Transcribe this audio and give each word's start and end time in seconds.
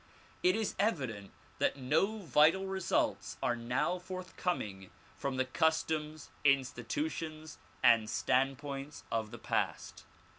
It 0.41 0.55
is 0.55 0.73
evident 0.79 1.29
that 1.59 1.77
no 1.77 2.17
vital 2.21 2.65
results 2.65 3.37
are 3.43 3.55
now 3.55 3.99
forthcoming 3.99 4.89
from 5.15 5.37
the 5.37 5.45
customs, 5.45 6.31
institutions 6.43 7.59
and 7.83 8.09
standpoints 8.09 9.03
of 9.11 9.29
the 9.29 9.37
past. 9.37 10.05